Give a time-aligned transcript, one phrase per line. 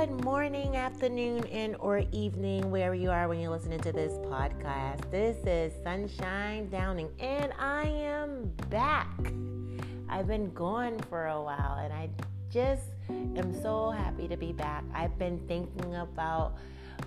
[0.00, 5.10] Good morning, afternoon, and or evening, wherever you are when you're listening to this podcast.
[5.10, 9.10] This is Sunshine Downing, and I am back.
[10.08, 12.08] I've been gone for a while, and I
[12.48, 14.84] just am so happy to be back.
[14.94, 16.54] I've been thinking about,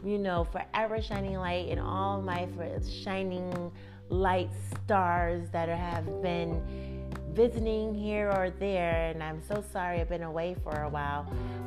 [0.05, 3.71] you know, forever shining light and all my for shining
[4.09, 4.51] light
[4.83, 6.92] stars that have been
[7.33, 11.25] visiting here or there, and I'm so sorry I've been away for a while.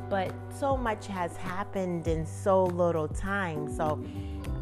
[0.09, 3.73] But so much has happened in so little time.
[3.75, 4.01] So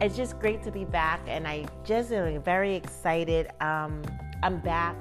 [0.02, 3.50] it's just great to be back, and I just am very excited.
[3.62, 4.02] Um,
[4.44, 4.96] I'm back.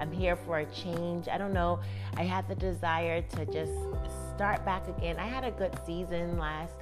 [0.00, 1.28] I'm here for a change.
[1.28, 1.80] I don't know.
[2.16, 3.72] I had the desire to just
[4.34, 5.16] start back again.
[5.18, 6.74] I had a good season last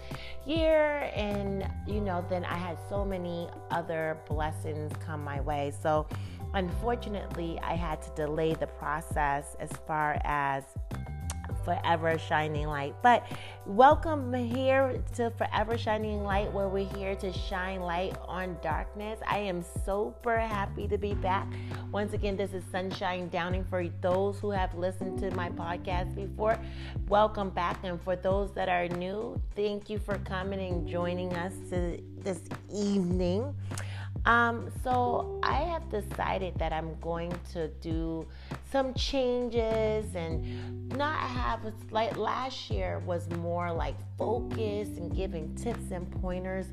[0.47, 5.73] year, and you know, then I had so many other blessings come my way.
[5.83, 6.07] So
[6.55, 10.65] Unfortunately, I had to delay the process as far as
[11.65, 12.95] Forever Shining Light.
[13.03, 13.25] But
[13.67, 19.21] welcome here to Forever Shining Light, where we're here to shine light on darkness.
[19.27, 21.47] I am super happy to be back.
[21.93, 26.59] Once again, this is Sunshine Downing for those who have listened to my podcast before.
[27.09, 27.79] Welcome back.
[27.85, 32.41] And for those that are new, thank you for coming and joining us this
[32.75, 33.55] evening.
[34.25, 38.27] Um, so I have decided that I'm going to do
[38.71, 41.61] some changes and not have
[41.91, 46.67] like last year was more like focused and giving tips and pointers.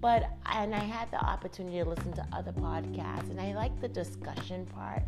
[0.00, 3.88] But and I had the opportunity to listen to other podcasts and I like the
[3.88, 5.02] discussion part.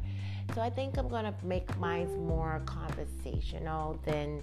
[0.54, 4.42] So I think I'm gonna make mine more conversational than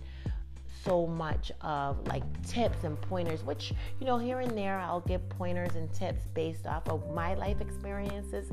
[0.83, 5.27] so much of like tips and pointers, which, you know, here and there I'll give
[5.29, 8.51] pointers and tips based off of my life experiences.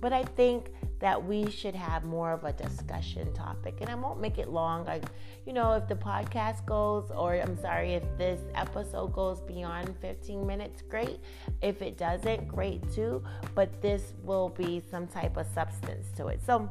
[0.00, 3.78] But I think that we should have more of a discussion topic.
[3.80, 4.84] And I won't make it long.
[4.84, 5.04] Like,
[5.46, 10.46] you know, if the podcast goes, or I'm sorry, if this episode goes beyond 15
[10.46, 11.20] minutes, great.
[11.62, 13.24] If it doesn't, great too.
[13.54, 16.40] But this will be some type of substance to it.
[16.44, 16.68] So,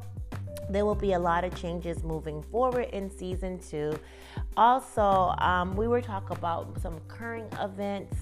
[0.69, 3.97] there will be a lot of changes moving forward in season two.
[4.57, 8.15] Also, um, we were talking about some current events,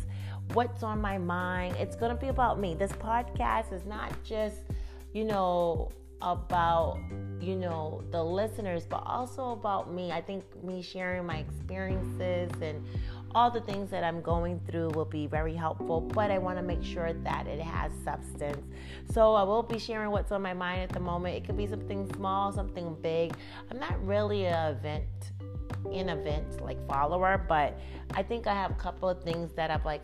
[0.53, 1.75] what's on my mind.
[1.77, 2.73] It's going to be about me.
[2.73, 4.57] This podcast is not just,
[5.13, 6.99] you know, about
[7.39, 12.85] you know the listeners but also about me i think me sharing my experiences and
[13.33, 16.63] all the things that I'm going through will be very helpful, but I want to
[16.63, 18.61] make sure that it has substance.
[19.11, 21.35] So I will be sharing what's on my mind at the moment.
[21.35, 23.33] It could be something small, something big.
[23.69, 25.05] I'm not really an event
[25.91, 27.79] in event like follower, but
[28.13, 30.03] I think I have a couple of things that I've like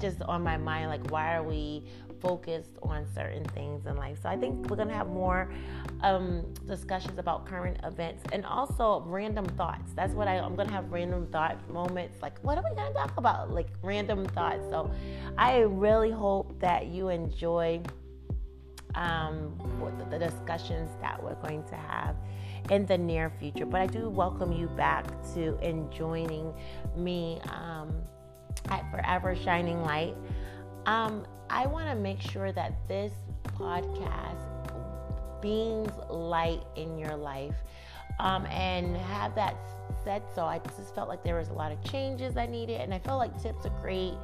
[0.00, 1.82] just on my mind like why are we
[2.20, 4.18] focused on certain things in life.
[4.22, 5.52] So I think we're going to have more
[6.02, 9.92] um, discussions about current events and also random thoughts.
[9.94, 12.22] That's what I, I'm going to have random thought moments.
[12.22, 13.50] Like, what are we going to talk about?
[13.50, 14.62] Like, random thoughts.
[14.70, 14.90] So
[15.38, 17.82] I really hope that you enjoy
[18.94, 19.54] um,
[20.10, 22.16] the discussions that we're going to have
[22.70, 23.66] in the near future.
[23.66, 26.52] But I do welcome you back to and joining
[26.96, 27.94] me um,
[28.70, 30.16] at Forever Shining Light.
[30.86, 33.12] Um, I want to make sure that this
[33.44, 34.46] podcast
[35.40, 37.54] beams light in your life
[38.18, 39.56] um, and have that
[40.04, 40.44] said so.
[40.44, 43.18] I just felt like there was a lot of changes I needed, and I felt
[43.18, 44.14] like tips are great,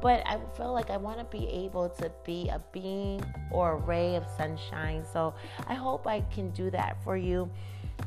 [0.00, 3.20] but I feel like I want to be able to be a beam
[3.50, 5.04] or a ray of sunshine.
[5.12, 5.34] So
[5.66, 7.50] I hope I can do that for you.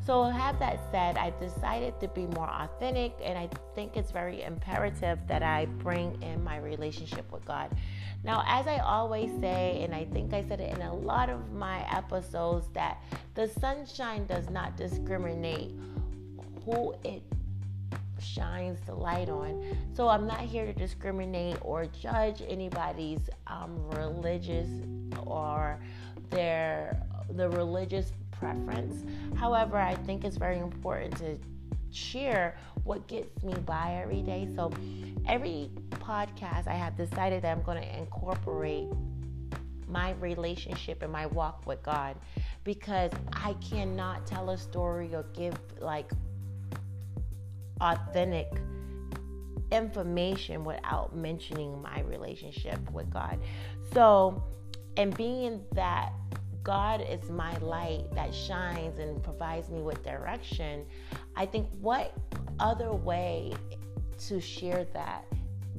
[0.05, 4.43] So, have that said, I decided to be more authentic, and I think it's very
[4.43, 7.69] imperative that I bring in my relationship with God.
[8.23, 11.51] Now, as I always say, and I think I said it in a lot of
[11.53, 13.01] my episodes, that
[13.35, 15.71] the sunshine does not discriminate
[16.65, 17.21] who it
[18.19, 19.63] shines the light on.
[19.93, 24.69] So I'm not here to discriminate or judge anybody's um, religious
[25.25, 25.79] or
[26.29, 27.01] their
[27.35, 29.05] the religious preference.
[29.35, 31.37] However, I think it's very important to
[31.91, 34.49] share what gets me by every day.
[34.55, 34.71] So
[35.27, 38.87] every podcast, I have decided that I'm going to incorporate
[39.87, 42.15] my relationship and my walk with God
[42.63, 46.11] because I cannot tell a story or give like
[47.79, 48.51] authentic
[49.71, 53.39] information without mentioning my relationship with God.
[53.93, 54.43] So,
[54.97, 56.13] and being that
[56.63, 60.85] God is my light that shines and provides me with direction,
[61.35, 62.13] I think what
[62.59, 63.53] other way
[64.27, 65.25] to share that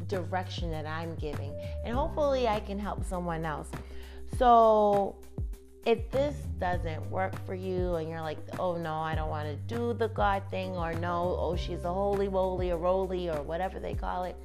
[0.09, 1.59] direction that I'm giving?
[1.85, 3.71] And hopefully I can help someone else.
[4.39, 5.17] So
[5.87, 9.75] if this doesn't work for you and you're like, oh no, I don't want to
[9.75, 13.79] do the God thing, or no, oh, she's a holy moly or roly or whatever
[13.79, 14.37] they call it,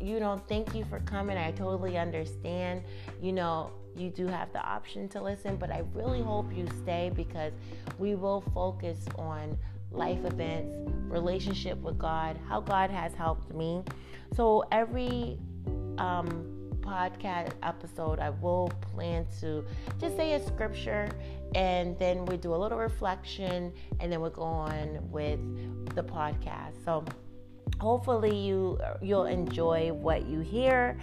[0.00, 1.36] you know, thank you for coming.
[1.36, 2.82] I totally understand.
[3.20, 7.10] You know, you do have the option to listen, but I really hope you stay
[7.14, 7.52] because
[7.98, 9.58] we will focus on
[9.90, 10.70] life events,
[11.08, 13.82] relationship with God, how God has helped me.
[14.34, 15.38] So every
[15.98, 19.64] um, podcast episode, I will plan to
[20.00, 21.08] just say a scripture
[21.54, 25.40] and then we do a little reflection and then we'll go on with
[25.94, 26.84] the podcast.
[26.84, 27.04] So
[27.80, 30.98] hopefully you you'll enjoy what you hear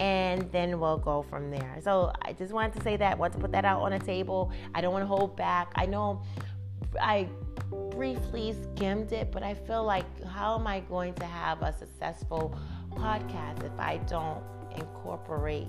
[0.00, 1.78] and then we'll go from there.
[1.82, 4.52] So I just wanted to say that, want to put that out on the table.
[4.74, 5.72] I don't want to hold back.
[5.74, 6.22] I know
[7.00, 7.28] I
[7.90, 12.56] briefly skimmed it, but I feel like how am I going to have a successful
[12.92, 14.42] podcast if I don't
[14.76, 15.68] incorporate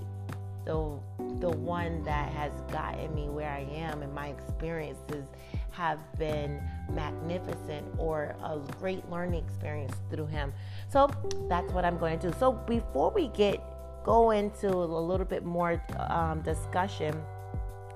[0.64, 0.98] the
[1.40, 5.26] the one that has gotten me where I am and my experiences
[5.72, 6.60] have been
[6.92, 10.52] magnificent or a great learning experience through him.
[10.88, 11.10] So
[11.48, 12.36] that's what I'm going to do.
[12.38, 13.62] So before we get
[14.04, 17.14] go into a little bit more um, discussion,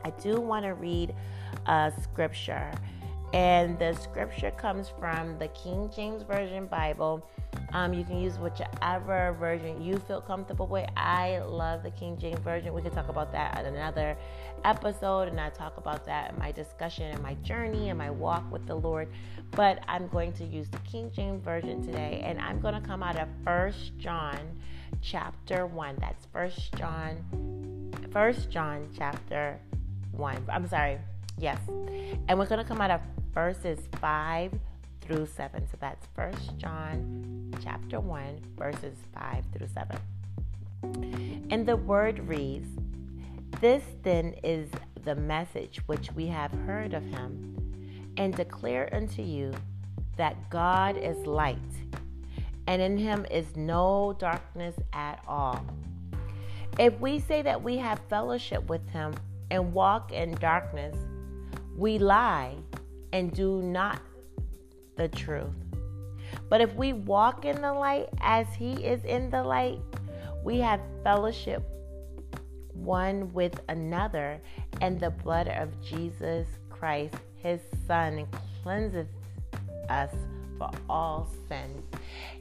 [0.05, 1.15] I do want to read
[1.67, 2.71] a scripture.
[3.33, 7.27] And the scripture comes from the King James Version Bible.
[7.75, 10.89] Um, you can use whichever version you feel comfortable with.
[10.97, 12.73] I love the King James Version.
[12.73, 14.17] We can talk about that at another
[14.65, 18.49] episode, and I talk about that in my discussion and my journey and my walk
[18.53, 19.09] with the Lord.
[19.51, 23.03] But I'm going to use the King James Version today, and I'm going to come
[23.03, 24.39] out of First John
[25.03, 25.97] chapter 1.
[25.99, 29.59] That's First John, First John chapter
[30.13, 30.47] 1.
[30.49, 30.99] I'm sorry.
[31.39, 31.59] Yes.
[32.29, 33.01] And we're going to come out of
[33.35, 34.53] verses 5
[35.05, 35.67] through 7.
[35.71, 41.47] So that's First John chapter 1 verses 5 through 7.
[41.51, 42.69] And the word reads,
[43.61, 44.69] This then is
[45.05, 47.57] the message which we have heard of him
[48.17, 49.53] and declare unto you
[50.17, 51.59] that God is light
[52.67, 55.65] and in him is no darkness at all.
[56.79, 59.15] If we say that we have fellowship with him
[59.51, 60.97] and walk in darkness,
[61.77, 62.55] we lie
[63.13, 64.01] and do not
[64.97, 65.55] the truth.
[66.49, 69.81] But if we walk in the light as he is in the light,
[70.43, 71.63] we have fellowship
[72.75, 74.41] one with another,
[74.81, 78.27] and the blood of Jesus Christ, his Son,
[78.63, 79.07] cleanseth
[79.89, 80.11] us
[80.59, 81.83] for all sins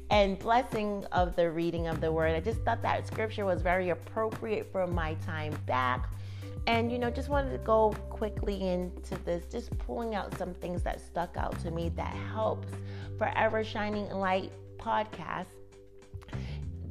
[0.10, 2.36] and blessing of the reading of the word.
[2.36, 6.10] I just thought that scripture was very appropriate for my time back.
[6.66, 10.82] And, you know, just wanted to go quickly into this, just pulling out some things
[10.84, 12.70] that stuck out to me that helps
[13.18, 15.48] Forever Shining Light podcast.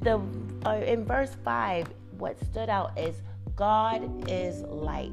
[0.01, 0.21] The
[0.65, 1.87] uh, in verse 5,
[2.17, 3.21] what stood out is
[3.55, 5.11] God is light.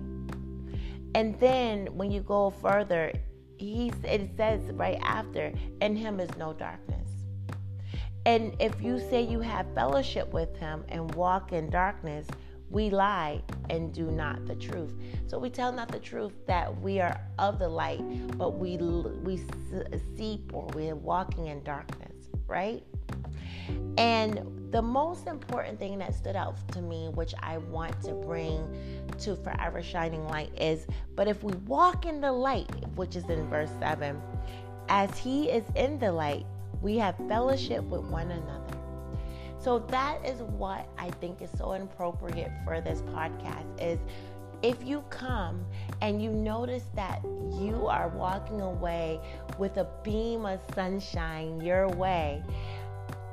[1.14, 3.12] And then when you go further,
[3.56, 7.08] he it says right after, in him is no darkness.
[8.26, 12.26] And if you say you have fellowship with him and walk in darkness,
[12.70, 14.94] we lie and do not the truth.
[15.26, 18.02] So we tell not the truth that we are of the light,
[18.38, 19.40] but we we
[20.16, 22.82] seep or we're walking in darkness, right?
[23.98, 28.66] And the most important thing that stood out to me, which I want to bring
[29.18, 30.86] to Forever Shining Light, is
[31.16, 34.20] but if we walk in the light, which is in verse 7,
[34.88, 36.46] as he is in the light,
[36.80, 38.79] we have fellowship with one another.
[39.60, 43.98] So that is what I think is so appropriate for this podcast is
[44.62, 45.64] if you come
[46.00, 47.22] and you notice that
[47.58, 49.20] you are walking away
[49.58, 52.42] with a beam of sunshine your way,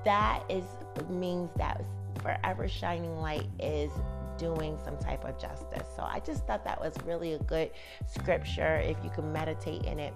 [0.03, 0.63] that is
[1.09, 1.81] means that
[2.21, 3.91] forever shining light is
[4.37, 5.87] doing some type of justice.
[5.95, 7.71] So I just thought that was really a good
[8.07, 10.13] scripture if you can meditate in it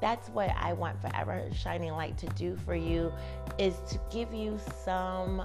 [0.00, 3.12] that's what I want Forever Shining Light to do for you
[3.58, 5.42] is to give you some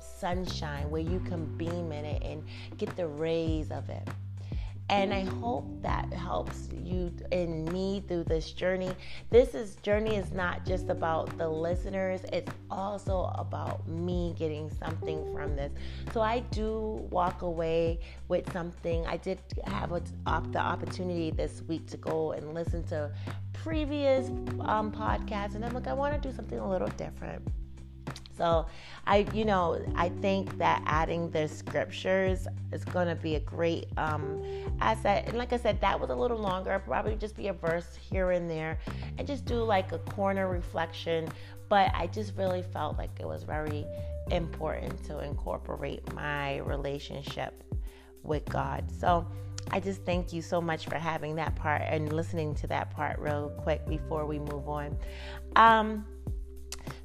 [0.00, 2.42] sunshine where you can beam in it and
[2.76, 4.08] get the rays of it.
[4.90, 8.90] And I hope that helps you and me through this journey.
[9.28, 15.30] This is journey is not just about the listeners, it's also about me getting something
[15.34, 15.72] from this.
[16.12, 19.06] So I do walk away with something.
[19.06, 20.02] I did have a,
[20.50, 23.10] the opportunity this week to go and listen to
[23.52, 24.28] previous
[24.60, 27.46] um, podcasts, and I'm like, I want to do something a little different.
[28.38, 28.66] So
[29.06, 33.88] I, you know, I think that adding the scriptures is going to be a great
[33.98, 34.42] um,
[34.80, 35.24] asset.
[35.26, 36.80] And like I said, that was a little longer.
[36.86, 38.78] Probably just be a verse here and there,
[39.18, 41.28] and just do like a corner reflection.
[41.68, 43.84] But I just really felt like it was very
[44.30, 47.64] important to incorporate my relationship
[48.22, 48.90] with God.
[48.90, 49.26] So
[49.70, 53.18] I just thank you so much for having that part and listening to that part
[53.18, 54.96] real quick before we move on.
[55.56, 56.06] Um,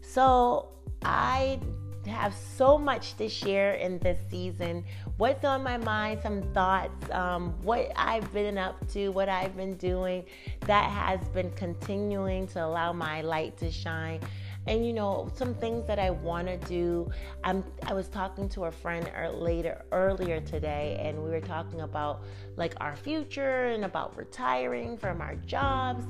[0.01, 0.69] so
[1.05, 1.59] I
[2.07, 4.83] have so much to share in this season.
[5.17, 9.75] What's on my mind, some thoughts, um, what I've been up to, what I've been
[9.75, 10.25] doing
[10.61, 14.19] that has been continuing to allow my light to shine
[14.65, 17.11] and you know some things that I want to do.
[17.43, 22.23] I'm I was talking to a friend later earlier today, and we were talking about
[22.55, 26.05] like our future and about retiring from our jobs,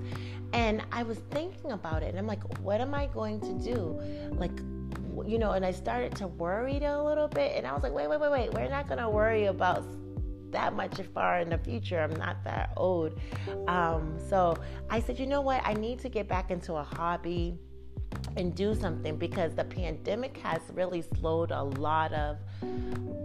[0.53, 3.99] and I was thinking about it, and I'm like, what am I going to do?
[4.33, 4.59] Like
[5.25, 8.09] you know, and I started to worry a little bit, and I was like, wait,
[8.09, 9.85] wait, wait, wait, we're not gonna worry about
[10.51, 11.99] that much far in the future.
[11.99, 13.19] I'm not that old.
[13.67, 14.55] Um, so
[14.89, 15.61] I said, you know what?
[15.65, 17.57] I need to get back into a hobby
[18.37, 22.37] and do something because the pandemic has really slowed a lot of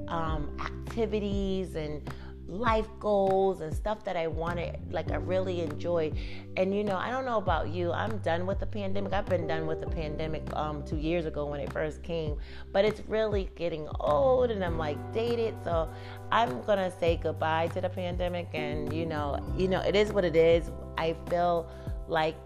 [0.09, 2.11] um, activities and
[2.49, 6.17] life goals and stuff that I wanted, like I really enjoyed.
[6.57, 9.13] And you know, I don't know about you, I'm done with the pandemic.
[9.13, 12.39] I've been done with the pandemic um, two years ago when it first came,
[12.73, 15.55] but it's really getting old and I'm like dated.
[15.63, 15.91] So
[16.33, 18.49] I'm gonna say goodbye to the pandemic.
[18.55, 20.71] And you know, you know, it is what it is.
[20.97, 21.71] I feel
[22.09, 22.37] like,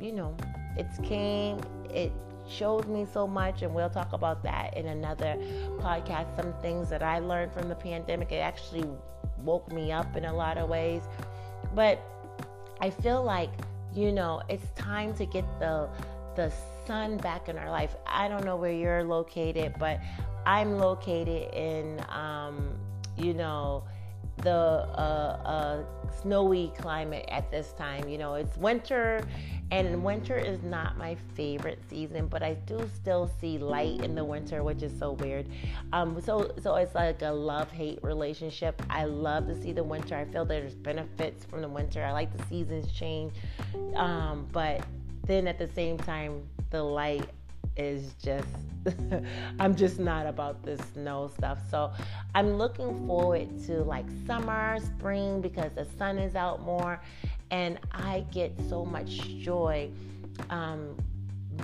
[0.00, 0.34] you know,
[0.76, 1.60] it's came,
[1.90, 2.12] it
[2.50, 5.36] showed me so much, and we'll talk about that in another
[5.78, 6.36] podcast.
[6.36, 8.84] Some things that I learned from the pandemic, it actually
[9.38, 11.02] woke me up in a lot of ways.
[11.74, 12.02] But
[12.80, 13.50] I feel like,
[13.94, 15.88] you know, it's time to get the
[16.36, 16.52] the
[16.86, 17.94] sun back in our life.
[18.06, 20.00] I don't know where you're located, but
[20.46, 22.78] I'm located in um,
[23.16, 23.84] you know,
[24.42, 25.84] the uh, uh,
[26.22, 28.08] snowy climate at this time.
[28.08, 29.26] You know, it's winter,
[29.70, 34.24] and winter is not my favorite season, but I do still see light in the
[34.24, 35.46] winter, which is so weird.
[35.92, 38.82] Um, so, so it's like a love-hate relationship.
[38.90, 40.16] I love to see the winter.
[40.16, 42.04] I feel there's benefits from the winter.
[42.04, 43.34] I like the seasons change,
[43.94, 44.84] um, but
[45.26, 47.28] then at the same time, the light
[47.80, 48.46] is just
[49.58, 51.58] I'm just not about this snow stuff.
[51.70, 51.90] So
[52.34, 57.00] I'm looking forward to like summer, spring because the sun is out more
[57.50, 59.90] and I get so much joy
[60.50, 60.96] um,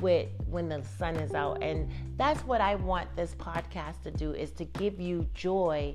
[0.00, 4.32] with when the sun is out and that's what I want this podcast to do
[4.32, 5.92] is to give you joy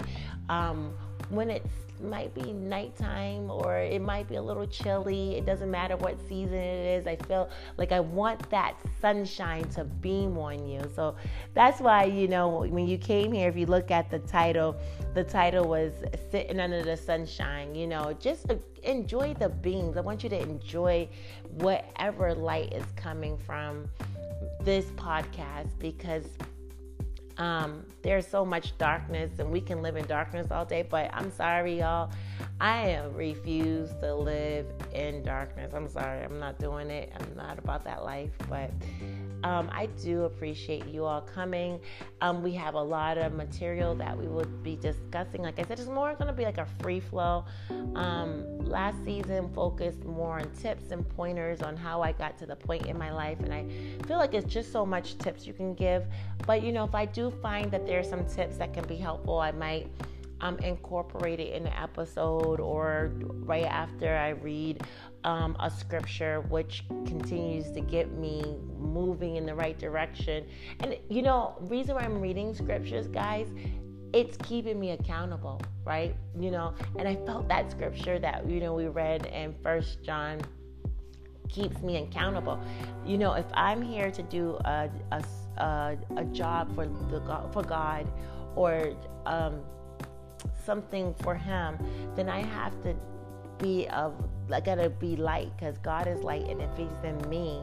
[0.49, 0.93] um,
[1.31, 1.65] when it
[2.03, 5.35] might be nighttime or it might be a little chilly.
[5.37, 7.07] It doesn't matter what season it is.
[7.07, 10.81] I feel like I want that sunshine to beam on you.
[10.95, 11.15] So
[11.53, 14.75] that's why, you know, when you came here, if you look at the title,
[15.13, 15.93] the title was
[16.31, 17.75] Sitting Under the Sunshine.
[17.75, 18.51] You know, just
[18.83, 19.97] enjoy the beams.
[19.97, 21.07] I want you to enjoy
[21.55, 23.89] whatever light is coming from
[24.61, 26.25] this podcast because
[27.41, 30.85] um, there's so much darkness, and we can live in darkness all day.
[30.87, 32.11] But I'm sorry, y'all.
[32.59, 35.73] I refuse to live in darkness.
[35.73, 36.23] I'm sorry.
[36.23, 37.11] I'm not doing it.
[37.19, 38.29] I'm not about that life.
[38.47, 38.69] But
[39.43, 41.79] um, I do appreciate you all coming.
[42.21, 45.41] Um, we have a lot of material that we will be discussing.
[45.41, 47.45] Like I said, it's more going to be like a free flow.
[47.95, 52.55] Um, last season focused more on tips and pointers on how I got to the
[52.55, 53.39] point in my life.
[53.39, 53.65] And I
[54.07, 56.05] feel like it's just so much tips you can give.
[56.45, 59.39] But, you know, if I do find that there's some tips that can be helpful,
[59.39, 59.87] I might
[60.41, 63.11] um, incorporate it in the episode or
[63.45, 64.83] right after I read
[65.23, 70.45] um, a scripture, which continues to get me moving in the right direction.
[70.79, 73.47] And you know, reason why I'm reading scriptures, guys,
[74.13, 76.15] it's keeping me accountable, right?
[76.37, 80.41] You know, and I felt that scripture that you know we read in First John
[81.49, 82.59] keeps me accountable.
[83.05, 85.23] You know, if I'm here to do a a,
[85.57, 87.21] a, a job for the
[87.53, 88.11] for God
[88.55, 88.93] or
[89.25, 89.61] um,
[90.65, 91.77] something for Him,
[92.15, 92.95] then I have to
[93.57, 94.13] be of
[94.51, 97.61] I gotta be light because God is light, and if He's in me,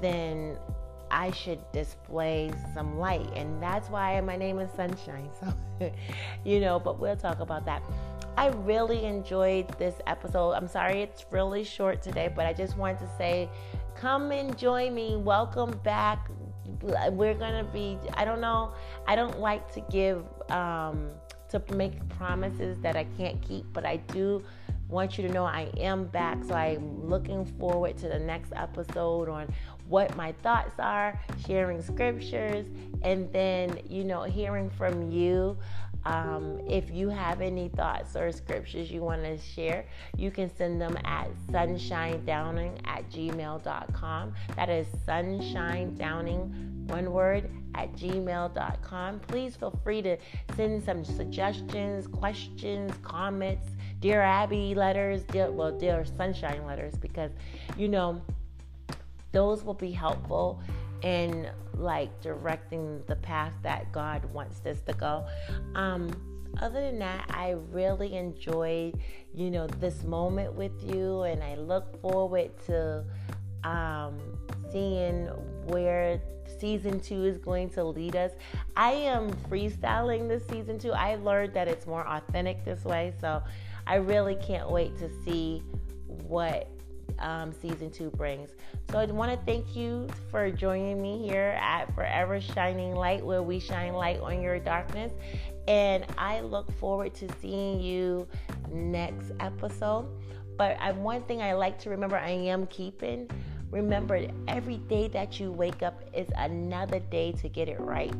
[0.00, 0.58] then
[1.10, 5.30] I should display some light, and that's why my name is Sunshine.
[5.80, 5.90] So,
[6.44, 7.82] you know, but we'll talk about that.
[8.36, 10.52] I really enjoyed this episode.
[10.52, 13.48] I'm sorry it's really short today, but I just wanted to say,
[13.94, 15.16] come and join me.
[15.16, 16.30] Welcome back.
[16.82, 17.98] We're gonna be.
[18.14, 18.72] I don't know.
[19.06, 20.24] I don't like to give.
[20.50, 21.10] Um,
[21.50, 24.42] to make promises that I can't keep, but I do
[24.88, 26.42] want you to know I am back.
[26.44, 29.52] So I'm looking forward to the next episode on
[29.88, 32.66] what my thoughts are, sharing scriptures,
[33.02, 35.56] and then, you know, hearing from you.
[36.04, 39.84] Um, if you have any thoughts or scriptures you want to share,
[40.16, 44.34] you can send them at sunshinedowning at gmail.com.
[44.56, 49.20] That is sunshinedowning, one word, at gmail.com.
[49.20, 50.16] Please feel free to
[50.56, 53.68] send some suggestions, questions, comments
[54.00, 57.30] Dear Abby letters, dear, well, Dear Sunshine letters, because,
[57.76, 58.22] you know,
[59.32, 60.58] those will be helpful
[61.02, 65.26] in like directing the path that God wants us to go.
[65.74, 66.10] Um,
[66.60, 68.98] other than that, I really enjoyed,
[69.34, 73.04] you know, this moment with you, and I look forward to
[73.64, 74.18] um,
[74.70, 75.26] seeing
[75.66, 76.20] where
[76.58, 78.32] season two is going to lead us.
[78.76, 80.92] I am freestyling this season two.
[80.92, 83.42] I learned that it's more authentic this way, so
[83.86, 85.62] I really can't wait to see
[86.06, 86.68] what
[87.20, 88.50] um, season two brings.
[88.90, 93.42] So I want to thank you for joining me here at Forever Shining Light, where
[93.42, 95.12] we shine light on your darkness.
[95.68, 98.26] And I look forward to seeing you
[98.70, 100.08] next episode.
[100.56, 103.30] But I, one thing I like to remember I am keeping
[103.70, 108.12] Remember, every day that you wake up is another day to get it right.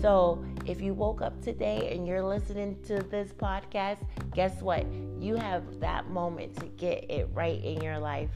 [0.00, 3.98] So, if you woke up today and you're listening to this podcast,
[4.34, 4.84] guess what?
[5.20, 8.30] You have that moment to get it right in your life.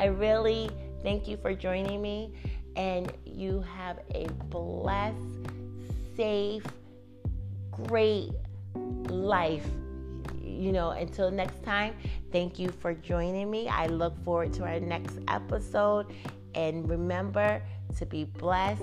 [0.00, 0.68] I really
[1.02, 2.32] thank you for joining me,
[2.74, 5.16] and you have a blessed,
[6.16, 6.66] safe,
[7.70, 8.32] great
[9.08, 9.66] life
[10.46, 11.94] you know, until next time,
[12.32, 13.68] thank you for joining me.
[13.68, 16.06] I look forward to our next episode.
[16.54, 17.62] And remember
[17.98, 18.82] to be blessed,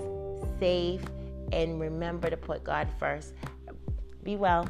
[0.60, 1.02] safe,
[1.52, 3.34] and remember to put God first.
[4.22, 4.68] Be well.